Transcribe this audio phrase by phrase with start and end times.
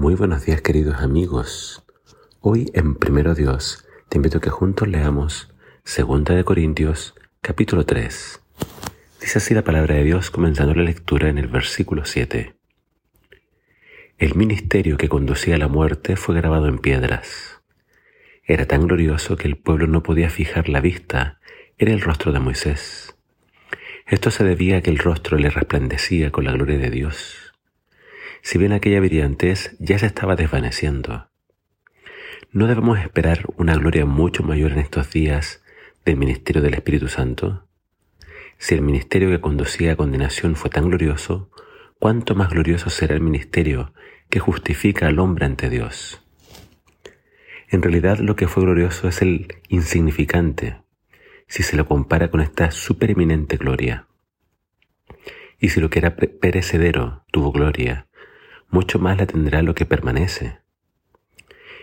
[0.00, 1.84] Muy buenos días queridos amigos.
[2.40, 5.52] Hoy en Primero Dios te invito a que juntos leamos
[5.84, 8.40] Segunda de Corintios capítulo 3.
[9.20, 12.54] Dice así la palabra de Dios comenzando la lectura en el versículo 7.
[14.16, 17.60] El ministerio que conducía a la muerte fue grabado en piedras.
[18.42, 21.40] Era tan glorioso que el pueblo no podía fijar la vista
[21.76, 23.16] en el rostro de Moisés.
[24.06, 27.49] Esto se debía a que el rostro le resplandecía con la gloria de Dios
[28.42, 31.28] si bien aquella brillantez ya se estaba desvaneciendo.
[32.52, 35.62] ¿No debemos esperar una gloria mucho mayor en estos días
[36.04, 37.66] del ministerio del Espíritu Santo?
[38.58, 41.50] Si el ministerio que conducía a condenación fue tan glorioso,
[41.98, 43.92] ¿cuánto más glorioso será el ministerio
[44.28, 46.20] que justifica al hombre ante Dios?
[47.68, 50.76] En realidad lo que fue glorioso es el insignificante,
[51.46, 54.08] si se lo compara con esta supereminente gloria.
[55.60, 58.08] Y si lo que era perecedero tuvo gloria,
[58.70, 60.58] mucho más la tendrá lo que permanece.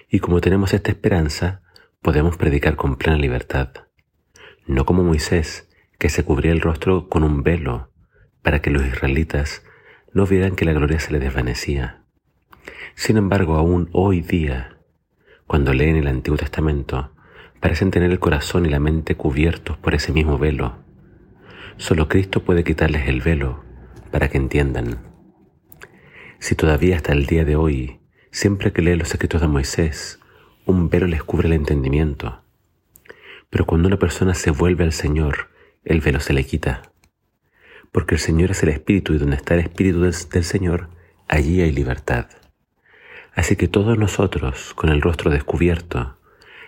[0.09, 1.61] Y como tenemos esta esperanza,
[2.01, 3.69] podemos predicar con plena libertad,
[4.65, 7.91] no como Moisés, que se cubría el rostro con un velo
[8.41, 9.63] para que los israelitas
[10.13, 12.03] no vieran que la gloria se le desvanecía.
[12.95, 14.77] Sin embargo, aún hoy día,
[15.45, 17.13] cuando leen el Antiguo Testamento,
[17.59, 20.77] parecen tener el corazón y la mente cubiertos por ese mismo velo.
[21.77, 23.63] Solo Cristo puede quitarles el velo
[24.11, 25.16] para que entiendan.
[26.39, 27.99] Si todavía hasta el día de hoy,
[28.31, 30.19] siempre que lee los escritos de Moisés,
[30.65, 32.41] un velo les cubre el entendimiento.
[33.49, 35.49] Pero cuando una persona se vuelve al Señor,
[35.83, 36.83] el velo se le quita.
[37.91, 40.89] Porque el Señor es el Espíritu y donde está el Espíritu del, del Señor,
[41.27, 42.27] allí hay libertad.
[43.33, 46.17] Así que todos nosotros, con el rostro descubierto,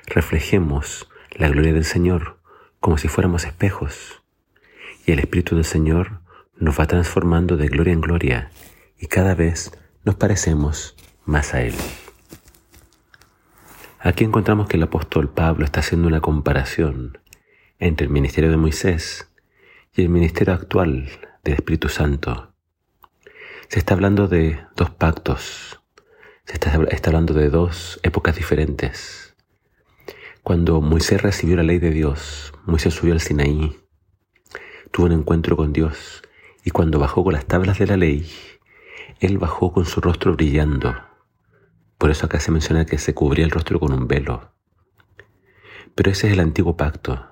[0.07, 2.39] reflejemos la gloria del Señor
[2.79, 4.23] como si fuéramos espejos.
[5.05, 6.21] Y el Espíritu del Señor
[6.57, 8.51] nos va transformando de gloria en gloria
[8.99, 9.71] y cada vez
[10.03, 11.75] nos parecemos más a Él.
[13.99, 17.17] Aquí encontramos que el apóstol Pablo está haciendo una comparación
[17.79, 19.29] entre el ministerio de Moisés
[19.95, 21.09] y el ministerio actual
[21.43, 22.53] del Espíritu Santo.
[23.67, 25.81] Se está hablando de dos pactos,
[26.45, 29.35] se está, está hablando de dos épocas diferentes.
[30.43, 33.77] Cuando Moisés recibió la ley de Dios, Moisés subió al Sinaí,
[34.91, 36.23] tuvo un encuentro con Dios
[36.63, 38.29] y cuando bajó con las tablas de la ley,
[39.19, 40.95] él bajó con su rostro brillando.
[41.97, 44.53] Por eso acá se menciona que se cubría el rostro con un velo.
[45.95, 47.27] Pero ese es el antiguo pacto.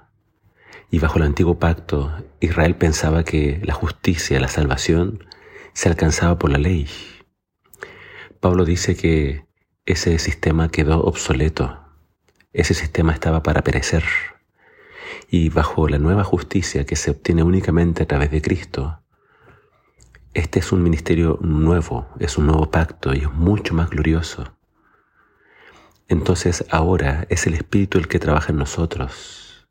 [0.91, 5.25] Y bajo el antiguo pacto, Israel pensaba que la justicia, la salvación,
[5.73, 6.87] se alcanzaba por la ley.
[8.41, 9.45] Pablo dice que
[9.85, 11.79] ese sistema quedó obsoleto.
[12.51, 14.03] Ese sistema estaba para perecer.
[15.29, 19.01] Y bajo la nueva justicia que se obtiene únicamente a través de Cristo,
[20.37, 24.53] este es un ministerio nuevo, es un nuevo pacto y es mucho más glorioso.
[26.07, 29.67] Entonces ahora es el Espíritu el que trabaja en nosotros.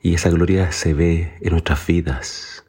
[0.00, 2.64] Y esa gloria se ve en nuestras vidas.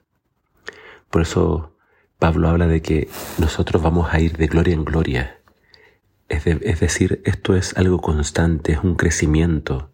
[1.09, 1.77] Por eso
[2.19, 3.07] Pablo habla de que
[3.37, 5.39] nosotros vamos a ir de gloria en gloria.
[6.27, 9.93] Es, es decir, esto es algo constante, es un crecimiento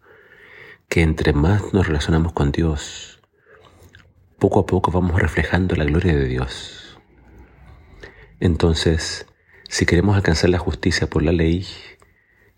[0.88, 3.20] que entre más nos relacionamos con Dios,
[4.40, 6.83] poco a poco vamos reflejando la gloria de Dios.
[8.40, 9.26] Entonces,
[9.68, 11.66] si queremos alcanzar la justicia por la ley,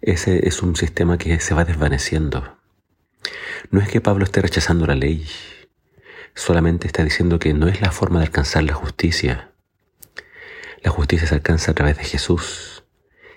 [0.00, 2.58] ese es un sistema que se va desvaneciendo.
[3.70, 5.26] No es que Pablo esté rechazando la ley,
[6.34, 9.52] solamente está diciendo que no es la forma de alcanzar la justicia.
[10.82, 12.84] La justicia se alcanza a través de Jesús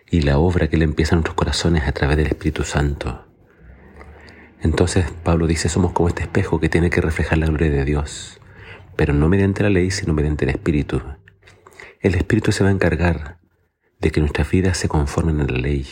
[0.10, 3.26] y la obra que le empieza en nuestros corazones a través del Espíritu Santo.
[4.62, 8.40] Entonces Pablo dice, somos como este espejo que tiene que reflejar la gloria de Dios,
[8.96, 11.02] pero no mediante la ley, sino mediante el Espíritu
[12.02, 13.40] el Espíritu se va a encargar
[14.00, 15.86] de que nuestras vidas se conformen a la ley.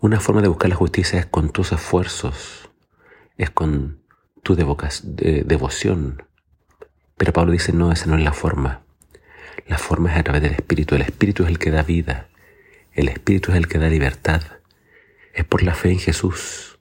[0.00, 2.70] Una forma de buscar la justicia es con tus esfuerzos,
[3.38, 4.02] es con
[4.42, 6.22] tu devoción.
[7.16, 8.82] Pero Pablo dice, no, esa no es la forma.
[9.66, 10.94] La forma es a través del Espíritu.
[10.94, 12.28] El Espíritu es el que da vida.
[12.92, 14.42] El Espíritu es el que da libertad.
[15.32, 16.78] Es por la fe en Jesús.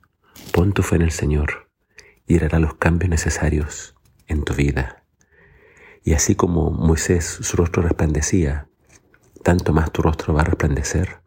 [0.51, 1.69] Pon tu fe en el Señor
[2.27, 3.95] y hará los cambios necesarios
[4.27, 4.98] en tu vida.
[6.03, 8.67] Y así como Moisés su rostro resplandecía,
[9.43, 11.21] tanto más tu rostro va a resplandecer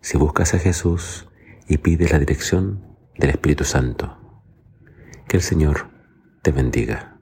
[0.00, 1.28] si buscas a Jesús
[1.68, 4.16] y pides la dirección del Espíritu Santo.
[5.28, 5.90] Que el Señor
[6.42, 7.16] te bendiga.